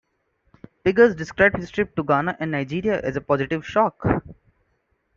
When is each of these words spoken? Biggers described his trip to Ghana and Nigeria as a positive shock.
Biggers 0.83 1.13
described 1.13 1.57
his 1.57 1.69
trip 1.69 1.95
to 1.95 2.01
Ghana 2.03 2.35
and 2.39 2.49
Nigeria 2.49 2.99
as 3.01 3.15
a 3.17 3.21
positive 3.21 3.63
shock. 3.63 4.01